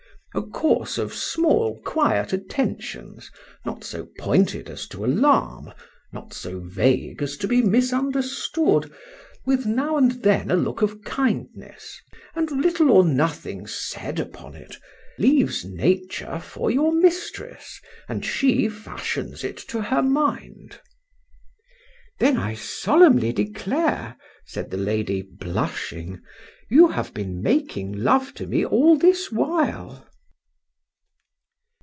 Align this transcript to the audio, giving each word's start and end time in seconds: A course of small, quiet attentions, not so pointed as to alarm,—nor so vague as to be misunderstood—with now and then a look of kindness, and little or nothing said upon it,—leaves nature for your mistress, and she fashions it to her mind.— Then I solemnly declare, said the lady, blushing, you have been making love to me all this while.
A 0.33 0.41
course 0.41 0.97
of 0.97 1.13
small, 1.13 1.81
quiet 1.83 2.31
attentions, 2.31 3.29
not 3.65 3.83
so 3.83 4.07
pointed 4.17 4.69
as 4.69 4.87
to 4.87 5.03
alarm,—nor 5.03 6.27
so 6.31 6.61
vague 6.61 7.21
as 7.21 7.35
to 7.35 7.49
be 7.49 7.61
misunderstood—with 7.61 9.65
now 9.65 9.97
and 9.97 10.11
then 10.23 10.49
a 10.49 10.55
look 10.55 10.81
of 10.81 11.01
kindness, 11.03 11.99
and 12.33 12.49
little 12.49 12.91
or 12.91 13.03
nothing 13.03 13.67
said 13.67 14.21
upon 14.21 14.55
it,—leaves 14.55 15.65
nature 15.65 16.39
for 16.39 16.71
your 16.71 16.93
mistress, 16.93 17.81
and 18.07 18.23
she 18.25 18.69
fashions 18.69 19.43
it 19.43 19.57
to 19.57 19.81
her 19.81 20.01
mind.— 20.01 20.79
Then 22.21 22.37
I 22.37 22.53
solemnly 22.53 23.33
declare, 23.33 24.15
said 24.45 24.71
the 24.71 24.77
lady, 24.77 25.23
blushing, 25.23 26.21
you 26.69 26.87
have 26.87 27.13
been 27.13 27.41
making 27.41 27.91
love 27.91 28.33
to 28.35 28.47
me 28.47 28.63
all 28.65 28.97
this 28.97 29.29
while. 29.29 30.07